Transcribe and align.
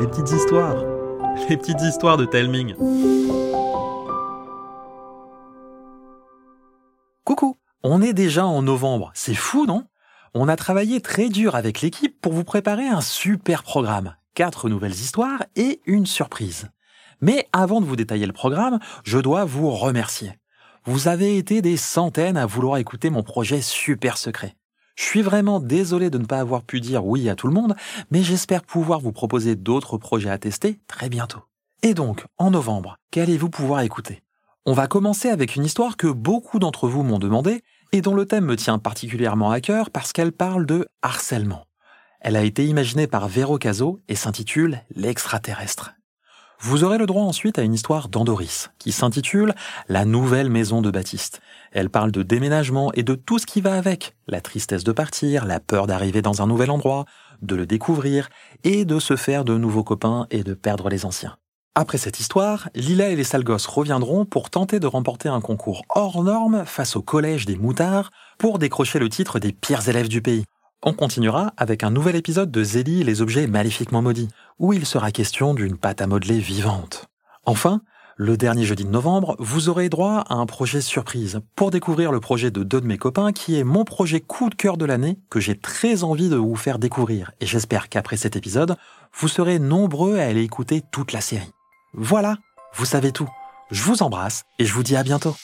les 0.00 0.06
petites 0.08 0.32
histoires, 0.32 0.76
les 1.48 1.56
petites 1.56 1.80
histoires 1.80 2.16
de 2.16 2.24
Telming. 2.24 2.74
Coucou, 7.24 7.56
on 7.84 8.02
est 8.02 8.12
déjà 8.12 8.44
en 8.46 8.62
novembre, 8.62 9.12
c'est 9.14 9.34
fou 9.34 9.66
non? 9.66 9.84
On 10.34 10.48
a 10.48 10.56
travaillé 10.56 11.00
très 11.00 11.28
dur 11.28 11.54
avec 11.54 11.82
l'équipe 11.82 12.20
pour 12.20 12.32
vous 12.32 12.44
préparer 12.44 12.88
un 12.88 13.00
super 13.00 13.62
programme, 13.62 14.16
quatre 14.34 14.68
nouvelles 14.68 14.92
histoires 14.92 15.44
et 15.54 15.80
une 15.86 16.06
surprise. 16.06 16.68
Mais 17.20 17.46
avant 17.52 17.80
de 17.80 17.86
vous 17.86 17.96
détailler 17.96 18.26
le 18.26 18.32
programme, 18.32 18.80
je 19.04 19.18
dois 19.18 19.44
vous 19.44 19.70
remercier. 19.70 20.32
Vous 20.84 21.08
avez 21.08 21.38
été 21.38 21.62
des 21.62 21.76
centaines 21.76 22.36
à 22.36 22.46
vouloir 22.46 22.78
écouter 22.78 23.10
mon 23.10 23.22
projet 23.22 23.60
super 23.60 24.18
secret. 24.18 24.56
Je 24.96 25.04
suis 25.04 25.22
vraiment 25.22 25.60
désolé 25.60 26.08
de 26.08 26.18
ne 26.18 26.24
pas 26.24 26.40
avoir 26.40 26.62
pu 26.62 26.80
dire 26.80 27.06
oui 27.06 27.28
à 27.28 27.36
tout 27.36 27.46
le 27.46 27.52
monde, 27.52 27.76
mais 28.10 28.22
j'espère 28.22 28.62
pouvoir 28.62 28.98
vous 28.98 29.12
proposer 29.12 29.54
d'autres 29.54 29.98
projets 29.98 30.30
à 30.30 30.38
tester 30.38 30.80
très 30.88 31.10
bientôt. 31.10 31.40
Et 31.82 31.92
donc, 31.92 32.24
en 32.38 32.50
novembre, 32.50 32.96
qu'allez-vous 33.10 33.50
pouvoir 33.50 33.82
écouter? 33.82 34.22
On 34.64 34.72
va 34.72 34.88
commencer 34.88 35.28
avec 35.28 35.54
une 35.54 35.64
histoire 35.64 35.96
que 35.96 36.06
beaucoup 36.08 36.58
d'entre 36.58 36.88
vous 36.88 37.02
m'ont 37.02 37.18
demandé 37.18 37.62
et 37.92 38.00
dont 38.00 38.14
le 38.14 38.26
thème 38.26 38.46
me 38.46 38.56
tient 38.56 38.78
particulièrement 38.78 39.50
à 39.50 39.60
cœur 39.60 39.90
parce 39.90 40.12
qu'elle 40.12 40.32
parle 40.32 40.66
de 40.66 40.88
harcèlement. 41.02 41.66
Elle 42.20 42.34
a 42.34 42.42
été 42.42 42.66
imaginée 42.66 43.06
par 43.06 43.28
Véro 43.28 43.58
Caso 43.58 44.00
et 44.08 44.16
s'intitule 44.16 44.82
L'extraterrestre. 44.90 45.92
Vous 46.60 46.84
aurez 46.84 46.96
le 46.96 47.06
droit 47.06 47.22
ensuite 47.22 47.58
à 47.58 47.62
une 47.62 47.74
histoire 47.74 48.08
d'Andoris, 48.08 48.70
qui 48.78 48.90
s'intitule 48.90 49.54
La 49.88 50.04
nouvelle 50.04 50.48
maison 50.48 50.80
de 50.80 50.90
Baptiste. 50.90 51.40
Elle 51.70 51.90
parle 51.90 52.10
de 52.10 52.22
déménagement 52.22 52.92
et 52.94 53.02
de 53.02 53.14
tout 53.14 53.38
ce 53.38 53.46
qui 53.46 53.60
va 53.60 53.74
avec. 53.74 54.16
La 54.26 54.40
tristesse 54.40 54.82
de 54.82 54.92
partir, 54.92 55.44
la 55.44 55.60
peur 55.60 55.86
d'arriver 55.86 56.22
dans 56.22 56.40
un 56.40 56.46
nouvel 56.46 56.70
endroit, 56.70 57.04
de 57.42 57.56
le 57.56 57.66
découvrir, 57.66 58.30
et 58.64 58.86
de 58.86 58.98
se 58.98 59.16
faire 59.16 59.44
de 59.44 59.58
nouveaux 59.58 59.84
copains 59.84 60.26
et 60.30 60.42
de 60.42 60.54
perdre 60.54 60.88
les 60.88 61.04
anciens. 61.04 61.36
Après 61.74 61.98
cette 61.98 62.20
histoire, 62.20 62.70
Lila 62.74 63.10
et 63.10 63.16
les 63.16 63.24
sales 63.24 63.44
reviendront 63.46 64.24
pour 64.24 64.48
tenter 64.48 64.80
de 64.80 64.86
remporter 64.86 65.28
un 65.28 65.42
concours 65.42 65.82
hors 65.90 66.24
norme 66.24 66.64
face 66.64 66.96
au 66.96 67.02
collège 67.02 67.44
des 67.44 67.56
moutards 67.56 68.10
pour 68.38 68.58
décrocher 68.58 68.98
le 68.98 69.10
titre 69.10 69.38
des 69.38 69.52
pires 69.52 69.86
élèves 69.86 70.08
du 70.08 70.22
pays. 70.22 70.44
On 70.82 70.94
continuera 70.94 71.52
avec 71.56 71.82
un 71.82 71.90
nouvel 71.90 72.16
épisode 72.16 72.50
de 72.50 72.62
Zélie 72.62 73.00
et 73.00 73.04
les 73.04 73.20
objets 73.20 73.46
maléfiquement 73.46 74.02
maudits, 74.02 74.28
où 74.58 74.72
il 74.72 74.86
sera 74.86 75.10
question 75.10 75.54
d'une 75.54 75.76
pâte 75.76 76.00
à 76.00 76.06
modeler 76.06 76.38
vivante. 76.38 77.06
Enfin, 77.44 77.80
le 78.16 78.36
dernier 78.38 78.64
jeudi 78.64 78.84
de 78.84 78.90
novembre, 78.90 79.36
vous 79.38 79.68
aurez 79.68 79.90
droit 79.90 80.24
à 80.28 80.34
un 80.34 80.46
projet 80.46 80.80
surprise 80.80 81.40
pour 81.54 81.70
découvrir 81.70 82.12
le 82.12 82.20
projet 82.20 82.50
de 82.50 82.62
deux 82.62 82.80
de 82.80 82.86
mes 82.86 82.96
copains 82.96 83.32
qui 83.32 83.58
est 83.58 83.64
mon 83.64 83.84
projet 83.84 84.20
coup 84.20 84.48
de 84.48 84.54
cœur 84.54 84.78
de 84.78 84.86
l'année 84.86 85.18
que 85.28 85.38
j'ai 85.38 85.58
très 85.58 86.02
envie 86.02 86.30
de 86.30 86.36
vous 86.36 86.56
faire 86.56 86.78
découvrir 86.78 87.32
et 87.40 87.46
j'espère 87.46 87.90
qu'après 87.90 88.16
cet 88.16 88.34
épisode, 88.34 88.76
vous 89.18 89.28
serez 89.28 89.58
nombreux 89.58 90.18
à 90.18 90.24
aller 90.24 90.42
écouter 90.42 90.82
toute 90.90 91.12
la 91.12 91.20
série. 91.20 91.52
Voilà, 91.92 92.38
vous 92.74 92.86
savez 92.86 93.12
tout. 93.12 93.28
Je 93.70 93.82
vous 93.82 94.02
embrasse 94.02 94.44
et 94.58 94.64
je 94.64 94.72
vous 94.72 94.82
dis 94.82 94.96
à 94.96 95.02
bientôt. 95.02 95.36